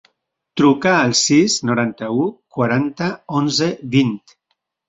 Truca 0.59 0.93
al 1.01 1.13
sis, 1.19 1.57
noranta-u, 1.71 2.25
quaranta, 2.57 3.13
onze, 3.41 3.69
vint. 3.99 4.13